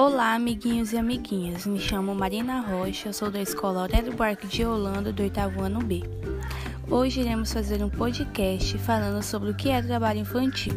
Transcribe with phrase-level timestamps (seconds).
[0.00, 1.66] Olá, amiguinhos e amiguinhas.
[1.66, 6.04] Me chamo Marina Rocha, sou da Escola Aurélio Buarque de Holanda, do oitavo ano B.
[6.88, 10.72] Hoje iremos fazer um podcast falando sobre o que é trabalho infantil.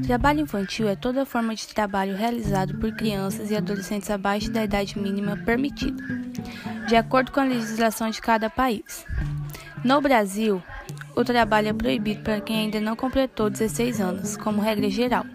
[0.00, 4.98] Trabalho infantil é toda forma de trabalho realizado por crianças e adolescentes abaixo da idade
[4.98, 6.02] mínima permitida,
[6.88, 9.04] de acordo com a legislação de cada país.
[9.84, 10.62] No Brasil,
[11.14, 15.26] o trabalho é proibido para quem ainda não completou 16 anos, como regra geral.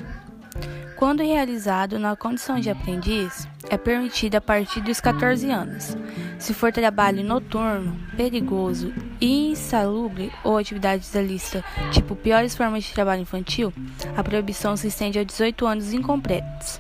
[0.96, 5.96] Quando realizado na condição de aprendiz, é permitido a partir dos 14 anos.
[6.40, 13.22] Se for trabalho noturno, perigoso, insalubre ou atividades da lista, tipo piores formas de trabalho
[13.22, 13.74] infantil,
[14.16, 16.80] a proibição se estende a 18 anos incompletos.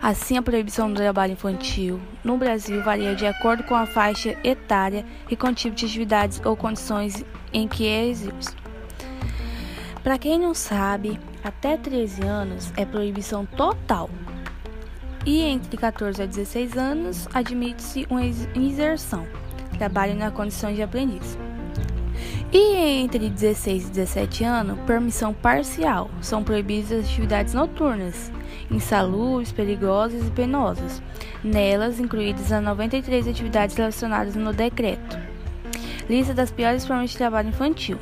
[0.00, 5.04] Assim, a proibição do trabalho infantil no Brasil varia de acordo com a faixa etária
[5.30, 8.54] e com o tipo de atividades ou condições em que é exerce.
[10.02, 14.08] Para quem não sabe, até 13 anos é proibição total.
[15.24, 19.26] E entre 14 a 16 anos admite-se uma inserção,
[19.76, 21.36] trabalho na condição de aprendiz.
[22.52, 26.08] E entre 16 e 17 anos, permissão parcial.
[26.20, 28.30] São proibidas as atividades noturnas,
[28.70, 31.02] insalubres, perigosas e penosas,
[31.42, 35.18] nelas incluídas as 93 atividades relacionadas no decreto.
[36.08, 37.98] Lista das piores formas de trabalho infantil.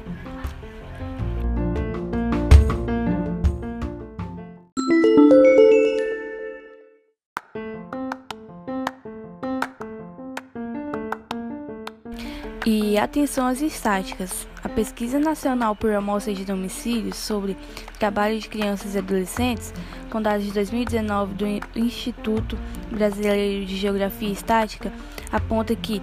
[12.67, 14.49] E atenção às estáticas.
[14.63, 17.59] A Pesquisa Nacional por Amostra de Domicílios sobre
[17.99, 19.75] Trabalho de Crianças e Adolescentes,
[20.09, 21.47] com dados de 2019 do
[21.79, 22.57] Instituto
[22.91, 24.91] Brasileiro de Geografia e Estática,
[25.31, 26.01] aponta que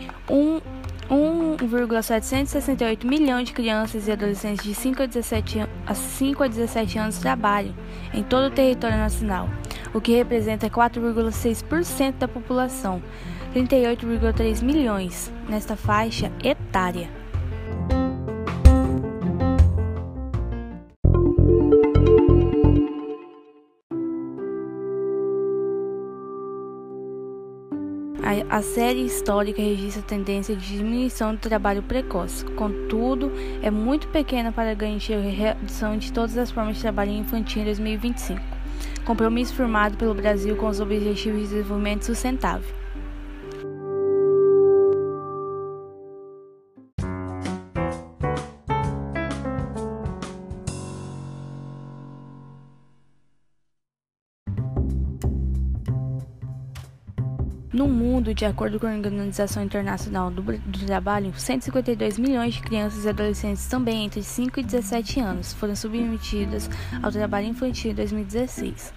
[1.09, 7.17] 1,768 milhões de crianças e adolescentes de 5 a 17, a 5 a 17 anos
[7.17, 7.73] trabalham
[8.13, 9.49] em todo o território nacional,
[9.93, 13.01] o que representa 4,6% da população.
[13.53, 17.09] 38,3 milhões nesta faixa etária.
[28.49, 33.31] A, série histórica registra tendência de diminuição do trabalho precoce, contudo,
[33.61, 37.65] é muito pequena para garantir a redução de todas as formas de trabalho infantil em
[37.65, 38.60] 2025.
[39.05, 42.80] Compromisso firmado pelo Brasil com os Objetivos de Desenvolvimento Sustentável.
[57.73, 63.05] No mundo, de acordo com a Organização Internacional do, do, Trabalho, 152 milhões de crianças
[63.05, 66.69] e adolescentes também entre 5 e 17 anos foram submetidas
[67.01, 68.93] ao trabalho infantil em 2016.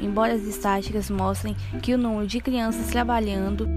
[0.00, 3.68] Embora as estatísticas mostrem que o número de crianças trabalhando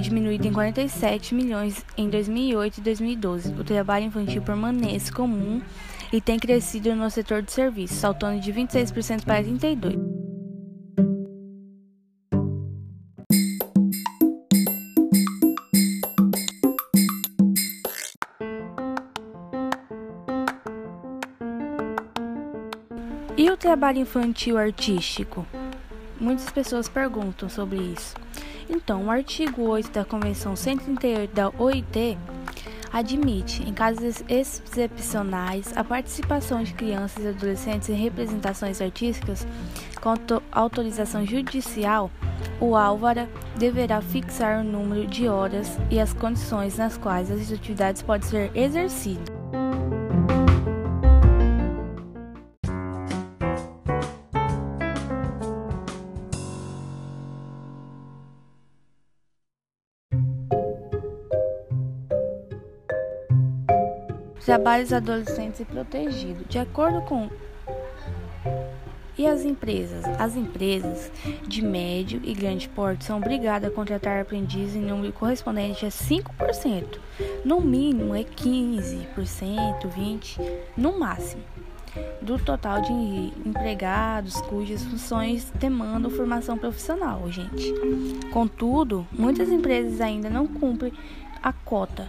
[0.00, 3.52] diminuído em 47 milhões em 2008 e 2012.
[3.54, 5.60] O trabalho infantil permanece comum
[6.12, 10.20] e tem crescido no setor de serviços, saltando de 26% para 32%.
[23.36, 25.46] E o trabalho infantil artístico?
[26.20, 28.14] Muitas pessoas perguntam sobre isso.
[28.72, 32.16] Então, o artigo 8 da Convenção 138 da OIT
[32.92, 39.44] admite, em casos excepcionais, a participação de crianças e adolescentes em representações artísticas
[40.00, 40.14] com
[40.52, 42.10] autorização judicial.
[42.60, 48.02] O Álvara deverá fixar o número de horas e as condições nas quais as atividades
[48.02, 49.39] podem ser exercidas.
[64.44, 66.46] Trabalhos adolescentes e protegidos.
[66.48, 67.28] De acordo com
[69.18, 70.04] E as empresas?
[70.18, 71.10] As empresas
[71.46, 76.98] de médio e grande porte são obrigadas a contratar aprendizes em número correspondente a 5%.
[77.44, 79.06] No mínimo é 15%,
[79.86, 80.40] 20%,
[80.76, 81.42] no máximo
[82.20, 82.92] do total de
[83.46, 87.72] empregados cujas funções demandam formação profissional, gente.
[88.32, 90.92] Contudo, muitas empresas ainda não cumprem
[91.42, 92.08] a cota.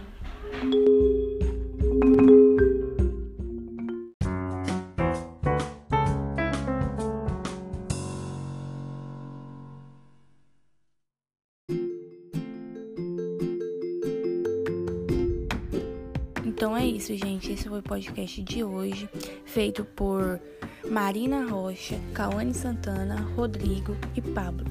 [16.62, 17.50] Então é isso, gente.
[17.50, 19.10] Esse foi o podcast de hoje,
[19.44, 20.40] feito por
[20.88, 24.64] Marina Rocha, Cauane Santana, Rodrigo e Pablo.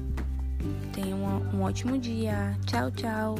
[0.94, 1.18] Tenham
[1.52, 2.56] um ótimo dia.
[2.64, 3.34] Tchau, tchau.